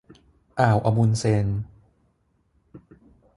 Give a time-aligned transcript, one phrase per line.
[0.59, 1.47] อ่าวอะมุนด์เซน